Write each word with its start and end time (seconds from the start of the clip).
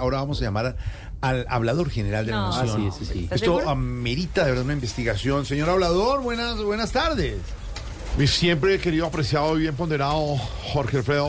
Ahora 0.00 0.16
vamos 0.20 0.40
a 0.40 0.44
llamar 0.44 0.74
al 1.20 1.44
hablador 1.50 1.90
general 1.90 2.24
de 2.24 2.32
la 2.32 2.38
No. 2.38 2.48
nación. 2.48 2.88
Ah, 2.90 2.94
sí, 2.98 3.04
sí, 3.04 3.12
sí. 3.12 3.18
¿Estás 3.24 3.42
Esto 3.42 3.56
seguro? 3.58 3.68
amerita 3.68 4.42
de 4.46 4.52
verdad 4.52 4.64
una 4.64 4.72
investigación. 4.72 5.44
Señor 5.44 5.68
hablador, 5.68 6.22
buenas, 6.22 6.56
buenas 6.62 6.92
tardes. 6.92 7.36
Mi 8.16 8.26
siempre 8.26 8.78
querido, 8.80 9.04
apreciado 9.04 9.54
y 9.58 9.60
bien 9.60 9.74
ponderado 9.76 10.38
Jorge 10.72 10.96
Alfredo, 10.96 11.28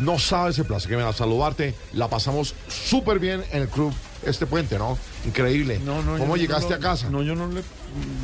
no 0.00 0.18
sabes 0.18 0.58
el 0.58 0.64
placer 0.64 0.90
que 0.90 0.96
me 0.96 1.04
da 1.04 1.12
saludarte. 1.12 1.76
La 1.92 2.08
pasamos 2.10 2.56
súper 2.66 3.20
bien 3.20 3.44
en 3.52 3.62
el 3.62 3.68
club 3.68 3.94
este 4.24 4.46
puente, 4.46 4.78
¿no? 4.78 4.98
Increíble. 5.24 5.80
¿Cómo 6.18 6.36
llegaste 6.36 6.70
no- 6.70 6.74
a 6.74 6.80
casa? 6.80 7.08
No, 7.08 7.22
yo 7.22 7.36
no 7.36 7.46
le 7.46 7.62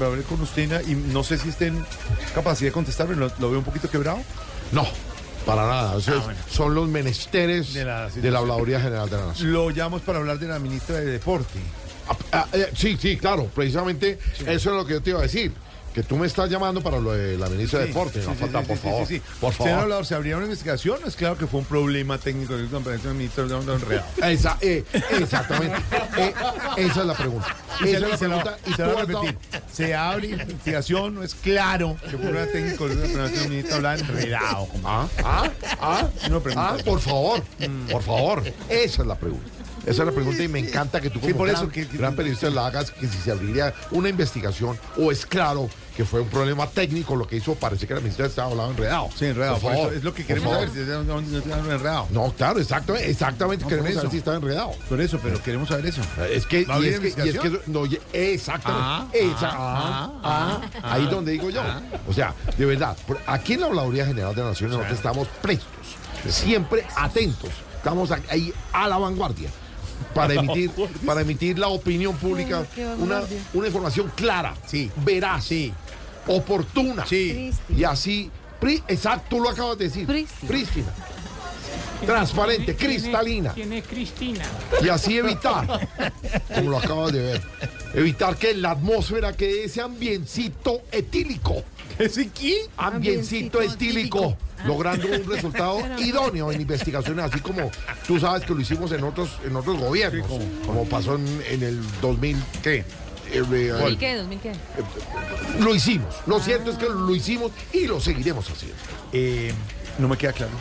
hablé 0.05 0.23
con 0.25 0.41
usted 0.41 0.83
y 0.89 0.97
no 0.97 1.23
sé 1.23 1.39
si 1.39 1.51
esté 1.51 1.69
en 1.69 1.87
capacidad 2.35 2.71
de 2.71 2.73
contestarme. 2.73 3.15
Lo, 3.15 3.31
lo 3.39 3.49
veo 3.49 3.61
un 3.61 3.65
poquito 3.65 3.89
quebrado. 3.89 4.19
No, 4.73 4.85
para 5.47 5.67
nada. 5.67 5.99
Eso 5.99 6.13
Ah, 6.13 6.19
es- 6.19 6.25
bueno. 6.25 6.41
Son 6.51 6.75
los 6.75 6.89
menesteres 6.89 7.73
De 7.75 7.81
de 7.81 7.85
la 7.87 8.01
la, 8.05 8.11
situación. 8.11 8.37
Habladuría 8.37 8.81
General 8.81 9.09
de 9.11 9.17
la 9.17 9.27
Nación. 9.27 9.53
Lo 9.53 9.71
llamo 9.71 9.97
es 9.99 10.03
para 10.03 10.19
hablar 10.19 10.39
de 10.39 10.49
la 10.49 10.59
ministra 10.59 10.97
de 10.97 11.07
Deporte. 11.07 11.59
Ah, 12.09 12.17
ah, 12.33 12.47
eh, 12.53 12.71
sí, 12.77 12.97
sí, 13.01 13.17
claro. 13.17 13.47
Precisamente 13.55 14.19
eso 14.41 14.49
es 14.49 14.65
lo 14.77 14.85
que 14.85 14.95
yo 14.95 15.03
te 15.03 15.11
iba 15.11 15.19
a 15.21 15.23
decir. 15.23 15.53
Que 15.95 16.03
tú 16.03 16.17
me 16.17 16.27
estás 16.27 16.49
llamando 16.49 16.81
para 16.83 16.99
lo 16.99 17.13
de 17.13 17.37
la 17.37 17.51
ministra 17.51 17.81
de 17.81 17.89
Deporte. 17.89 18.23
sí, 18.23 18.27
no 18.27 18.33
sí, 18.33 18.41
falta, 18.41 18.61
sí, 18.63 18.67
por 18.67 18.79
favor. 18.79 19.09
Por 19.43 19.53
favor. 19.53 19.73
hablador, 19.83 20.07
¿se 20.07 20.15
habría 20.15 20.37
una 20.39 20.47
investigación? 20.47 20.99
Es 21.07 21.17
claro 21.17 21.37
que 21.37 21.47
fue 21.47 21.61
un 21.61 21.67
problema 21.67 22.17
técnico 22.17 22.57
de 22.57 22.63
la 22.67 23.13
ministra 23.13 23.45
de 23.45 23.55
enredado. 23.55 24.07
Esa, 24.23 24.57
eh, 24.63 24.85
exactamente. 25.21 25.77
Eh, 26.17 26.33
esa 26.79 27.01
es 27.03 27.07
la 27.07 27.15
pregunta. 27.15 27.55
Y 27.81 27.85
se, 27.85 27.91
Esa 27.91 27.97
es 27.99 28.01
la 28.11 28.17
se 28.17 28.25
pregunta. 28.27 28.57
y 28.67 28.73
se 28.73 28.83
lo 28.85 28.93
voy 28.95 29.03
a 29.03 29.07
tú 29.07 29.07
has 29.07 29.09
dado- 29.09 29.23
repetir. 29.23 29.62
Se 29.73 29.95
abre 29.95 30.29
investigación, 30.29 31.15
no 31.15 31.23
es 31.23 31.35
claro 31.35 31.97
que 32.11 32.19
fue 32.19 32.29
una 32.31 32.47
técnico 32.47 32.89
de 32.89 33.15
una 33.15 33.29
ministra 33.29 33.77
hablaba 33.77 33.99
enredado. 33.99 34.69
Ah, 34.85 35.09
ah, 35.25 35.51
ah, 35.81 36.09
No 36.29 36.41
pregunta. 36.43 36.77
ah, 36.79 36.83
por 36.85 37.01
favor, 37.01 37.43
por 37.91 38.03
favor. 38.03 38.43
Esa 38.69 39.03
es 39.03 39.09
la 39.09 39.17
pregunta. 39.17 39.62
Esa 39.83 40.03
es 40.03 40.07
la 40.07 40.13
pregunta 40.13 40.43
y 40.43 40.49
me 40.49 40.61
encanta 40.61 41.01
que 41.01 41.11
tú 41.11 41.19
como 41.21 41.27
Sí, 41.33 41.35
por 41.35 41.49
gran, 41.49 41.63
eso 41.63 41.71
que- 41.73 41.85
gran 41.85 42.15
periodista 42.15 42.49
la 42.51 42.67
hagas, 42.67 42.91
que 42.93 43.07
si 43.09 43.19
se 43.19 43.33
abriría 43.33 43.75
una 43.91 44.09
investigación 44.09 44.79
o 44.97 45.11
es 45.11 45.27
claro 45.27 45.69
que 45.97 46.05
fue 46.07 46.21
un 46.21 46.29
problema 46.29 46.67
técnico 46.69 47.15
lo 47.17 47.27
que 47.27 47.37
hizo, 47.37 47.55
parece 47.55 47.87
que 47.87 47.93
la 47.95 48.01
ministra 48.01 48.25
estaba 48.27 48.51
hablando 48.51 48.73
enredado. 48.73 49.11
Sí, 49.15 49.27
enredado. 49.27 49.55
Por 49.57 49.63
por 49.63 49.73
eso 49.73 49.81
favor, 49.83 49.95
es 49.97 50.05
lo 50.05 50.15
que 50.15 50.25
queremos 50.25 50.53
saber. 50.53 50.71
Si 50.71 50.79
no, 50.79 51.19
enredado. 51.75 52.07
No, 52.11 52.33
claro, 52.33 52.61
exactamente, 52.61 53.11
exactamente 53.11 53.65
No, 53.65 53.69
queremos 53.69 53.91
saber 53.93 54.05
eso. 54.07 54.11
si 54.11 54.17
está 54.19 54.35
enredado. 54.37 54.71
Por 54.89 55.01
eso, 55.03 55.19
pero 55.23 55.43
queremos 55.43 55.69
saber 55.69 55.87
eso. 55.87 56.01
Es 56.31 56.47
que, 56.47 56.65
¿Va 56.65 56.77
a 56.77 56.81
y 56.81 56.87
es 56.87 57.01
que, 57.01 57.09
y 57.09 57.29
es 57.29 57.39
que 57.39 57.49
eso- 57.49 57.61
no, 57.67 57.83
exactamente, 58.13 58.85
Ah, 58.89 59.07
esa- 59.13 59.51
ah, 59.53 60.13
ah, 60.23 60.61
ah, 60.83 60.93
ahí 60.95 61.05
es 61.05 61.11
donde 61.11 61.33
digo 61.33 61.51
yo. 61.51 61.61
O 62.09 62.13
sea, 62.15 62.35
de 62.57 62.65
verdad, 62.65 62.97
aquí 63.27 63.55
en 63.55 63.61
la 63.61 63.67
Habladuría 63.67 64.07
General 64.07 64.35
de 64.35 64.43
Naciones 64.45 64.77
nosotros 64.77 64.97
estamos 64.97 65.29
prestos, 65.43 65.69
siempre 66.31 66.87
atentos, 66.97 67.51
estamos 67.77 68.11
ahí 68.31 68.53
a 68.73 68.89
la 68.89 68.97
vanguardia 68.97 69.51
para 70.15 70.35
emitir, 70.35 70.71
para 71.07 71.21
emitir 71.23 71.59
la 71.59 71.69
opinión 71.69 72.15
pública, 72.17 72.65
una, 72.99 73.23
una 73.55 73.67
información 73.67 74.11
clara, 74.15 74.55
Sí. 74.67 74.91
veraz, 75.05 75.49
oportuna, 76.27 77.07
Sí. 77.07 77.51
y 77.75 77.85
así, 77.85 78.31
pri- 78.61 78.83
exacto, 78.89 79.27
tú 79.37 79.41
lo 79.43 79.51
acabas 79.51 79.79
de 79.79 79.85
decir, 79.85 80.07
Prístina. 80.07 80.49
prístina, 80.49 80.95
transparente, 82.07 82.75
¿Quién 82.75 82.91
es- 82.93 83.03
cristalina. 83.03 83.53
¿Quién 83.55 83.73
es 83.73 83.87
Cristina? 83.87 84.45
Y 84.83 84.89
así 84.89 85.19
evitar, 85.19 85.89
como 86.55 86.71
lo 86.71 86.79
acabas 86.79 87.13
de 87.13 87.23
ver, 87.23 87.43
evitar 87.95 88.37
que 88.37 88.51
en 88.51 88.63
la 88.63 88.73
atmósfera 88.73 89.33
quede 89.35 89.65
ese 89.65 89.81
ambiencito 89.81 90.83
etílico, 90.93 91.63
¿Ese 91.99 92.29
qué? 92.31 92.67
ambiencito 92.77 93.61
etílico. 93.61 94.37
Logrando 94.65 95.09
un 95.09 95.25
resultado 95.29 95.81
idóneo 95.99 96.53
en 96.53 96.61
investigaciones, 96.61 97.25
así 97.25 97.41
como 97.41 97.71
tú 98.07 98.19
sabes 98.19 98.45
que 98.45 98.55
lo 98.55 98.61
hicimos 98.61 98.93
en 98.93 99.05
otros, 99.05 99.31
en 99.45 99.57
otros 99.57 99.79
gobiernos, 99.79 100.27
como 100.67 100.85
pasó 100.87 101.17
en, 101.17 101.43
en 101.49 101.63
el 101.63 102.01
2000. 102.01 102.37
¿Qué? 102.63 102.85
eh, 103.33 103.43
eh, 103.53 103.73
¿2000 103.73 103.99
qué? 103.99 104.23
¿2000 104.23 104.41
qué? 104.41 104.53
lo 105.63 105.75
hicimos. 105.75 106.15
Lo 106.27 106.41
cierto 106.41 106.71
es 106.71 106.79
que 106.79 106.87
lo 106.87 107.15
hicimos 107.15 107.53
y 107.73 107.87
lo 107.87 108.01
seguiremos 108.01 108.49
haciendo. 108.49 108.77
Eh, 109.13 109.53
no 109.99 110.09
me 110.09 110.17
queda 110.17 110.33
claro. 110.33 110.53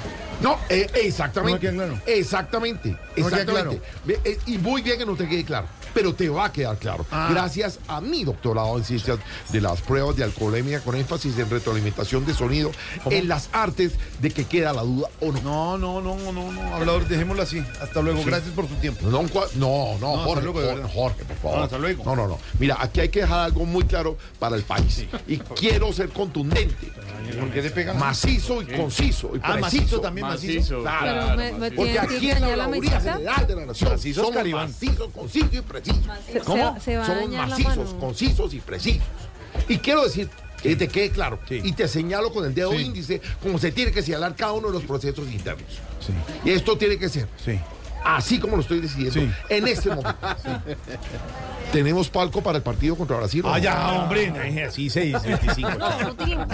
No, 0.42 0.58
eh, 0.70 0.90
exactamente. 0.96 1.72
No 1.72 1.74
me 1.74 1.78
queda 1.78 1.86
claro. 1.96 2.02
Exactamente. 2.06 2.90
No 2.90 2.96
me 2.96 3.30
queda 3.30 3.42
exactamente. 3.42 3.82
Eh, 4.24 4.40
y 4.48 4.58
muy 4.58 4.82
bien 4.82 4.98
que 4.98 5.06
no 5.06 5.16
te 5.16 5.28
quede 5.28 5.44
claro. 5.46 5.68
Pero 5.94 6.14
te 6.14 6.30
va 6.30 6.46
a 6.46 6.52
quedar 6.52 6.78
claro. 6.78 7.06
Ah. 7.12 7.30
Gracias 7.32 7.80
a 7.88 8.02
mi 8.02 8.24
doctorado 8.24 8.78
en 8.78 8.84
ciencias 8.84 9.20
de 9.50 9.62
las 9.62 9.82
pruebas 9.82 10.16
de 10.16 10.24
alcoholemia 10.24 10.80
con 10.82 10.96
énfasis 10.96 11.38
en 11.38 11.50
retroalimentación 11.50 12.26
de 12.26 12.34
sonido 12.34 12.72
en 13.10 13.28
las 13.28 13.50
artes 13.54 13.94
de 14.20 14.32
que 14.32 14.46
queda 14.46 14.74
la 14.74 14.84
duda 14.84 15.08
o 15.20 15.32
no. 15.32 15.42
No, 15.42 15.78
no, 15.78 16.02
no, 16.02 16.32
no, 16.32 16.52
no. 16.52 16.76
Hablador, 16.76 17.08
dejémoslo 17.08 17.44
así. 17.44 17.64
Hasta 17.82 18.02
luego. 18.02 18.22
Gracias 18.26 18.54
por 18.54 18.68
tu 18.68 18.76
tiempo. 18.76 19.06
No, 19.08 19.24
no, 19.24 19.98
no, 20.00 20.12
hasta 20.14 20.26
Jorge, 20.26 20.44
luego, 20.44 20.88
Jorge, 20.94 21.26
por 21.26 21.38
favor. 21.38 21.58
No, 21.58 21.64
hasta 21.64 21.78
luego. 21.78 22.04
No, 22.06 22.16
no, 22.16 22.28
no. 22.28 22.40
Mira, 22.60 22.78
aquí 22.80 23.00
hay 23.02 23.10
que 23.10 23.22
dejar 23.22 23.40
algo 23.46 23.66
muy 23.66 23.84
claro 23.84 24.18
para 24.40 24.56
el 24.56 24.64
país. 24.64 25.06
Y 25.28 25.38
quiero 25.38 25.92
ser 25.94 26.10
contundente, 26.10 26.92
¿Por 27.40 27.50
qué 27.52 27.62
te 27.62 27.70
pegan? 27.72 27.98
macizo 27.98 28.62
y 28.62 28.66
conciso 28.66 29.32
y 29.36 29.40
Ah, 29.44 29.58
macizo 29.60 30.00
también, 30.02 30.28
macizo. 30.28 30.82
Claro. 30.82 31.34
Pero 31.36 31.38
me, 31.38 31.52
me 31.60 31.72
Porque 31.72 32.00
aquí 32.00 32.30
en 32.32 32.42
la 32.42 32.56
la 32.56 32.68
mesita. 32.68 33.00
General 33.00 33.48
de 33.48 33.56
la 33.56 33.66
Nación 33.68 33.92
Macizos, 33.92 34.16
somos 34.24 34.36
Caribán. 34.36 34.68
macizos, 34.70 35.10
concisos 35.14 35.54
y 35.54 35.62
precisos. 35.62 35.81
Se, 35.84 36.80
se 36.82 36.98
va 36.98 37.04
a 37.04 37.06
Somos 37.06 37.30
macizos, 37.30 37.94
concisos 37.96 38.54
y 38.54 38.60
precisos. 38.60 39.04
Y 39.68 39.78
quiero 39.80 40.04
decir 40.04 40.30
que 40.62 40.76
te 40.76 40.88
quede 40.88 41.10
claro. 41.12 41.40
Sí. 41.48 41.60
Y 41.64 41.72
te 41.74 41.88
señalo 41.88 42.32
con 42.32 42.46
el 42.46 42.54
dedo 42.54 42.72
Sí. 42.72 42.78
índice 42.84 43.22
como 43.42 43.58
se 43.58 43.72
tiene 43.72 43.92
que 43.92 44.02
señalar 44.02 44.36
cada 44.36 44.54
uno 44.54 44.68
de 44.68 44.74
los 44.74 44.84
procesos 44.84 45.28
internos. 45.32 45.66
Sí, 46.00 46.14
Y 46.46 46.52
esto 46.52 46.78
tiene 46.78 46.98
que 46.98 47.10
ser 47.10 47.28
sí. 47.44 47.60
así 48.06 48.40
como 48.40 48.56
lo 48.56 48.62
estoy 48.62 48.80
decidiendo 48.80 49.20
Sí. 49.20 49.32
en 49.50 49.68
este 49.68 49.90
momento. 49.90 50.16
¿Tenemos 51.72 52.10
palco 52.10 52.42
para 52.42 52.58
el 52.58 52.64
partido 52.64 52.96
contra 52.98 53.18
Brasil? 53.18 53.42
Ah, 53.46 53.52
no? 53.54 53.58
ya, 53.60 53.92
hombre. 53.94 54.64
Así 54.68 54.90
6, 54.90 55.16
25. 55.24 55.70
No, 55.78 56.02
no 56.02 56.16
tenemos. 56.16 56.48